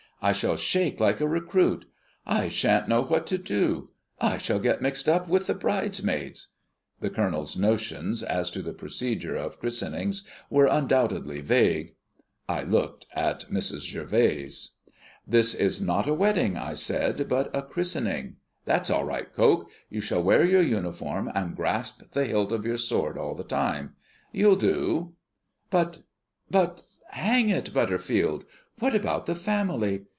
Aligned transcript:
"I 0.23 0.33
shall 0.33 0.55
shake 0.55 0.99
like 0.99 1.19
a 1.19 1.27
recruit. 1.27 1.85
I 2.27 2.47
shan't 2.47 2.87
know 2.87 3.01
what 3.01 3.25
to 3.25 3.39
do 3.39 3.89
I 4.19 4.37
shall 4.37 4.59
get 4.59 4.79
mixed 4.79 5.09
up 5.09 5.27
with 5.27 5.47
the 5.47 5.55
bridesmaids" 5.55 6.49
The 7.01 7.09
Colonel's 7.09 7.57
notions 7.57 8.21
as 8.21 8.51
to 8.51 8.61
the 8.61 8.75
procedure 8.75 9.35
of 9.35 9.59
christenings 9.59 10.29
were 10.47 10.67
undoubtedly 10.67 11.41
vague. 11.41 11.95
I 12.47 12.61
looked 12.61 13.07
at 13.13 13.49
Mrs. 13.49 13.91
Gervase. 13.91 14.75
"This 15.25 15.55
is 15.55 15.81
not 15.81 16.07
a 16.07 16.13
wedding," 16.13 16.55
I 16.55 16.75
said, 16.75 17.27
"but 17.27 17.49
a 17.55 17.63
christening. 17.63 18.35
That's 18.65 18.91
all 18.91 19.05
right, 19.05 19.33
Coke. 19.33 19.71
You 19.89 20.01
shall 20.01 20.21
wear 20.21 20.45
your 20.45 20.61
uniform 20.61 21.31
and 21.33 21.55
grasp 21.55 22.11
the 22.11 22.25
hilt 22.25 22.51
of 22.51 22.63
your 22.63 22.77
sword 22.77 23.17
all 23.17 23.33
the 23.33 23.43
time. 23.43 23.95
You'll 24.31 24.55
do." 24.55 25.13
"But 25.71 26.03
but 26.47 26.83
hang 27.09 27.49
it, 27.49 27.73
Butterfield, 27.73 28.45
what 28.77 28.93
about 28.95 29.25
the 29.25 29.35
family? 29.35 30.05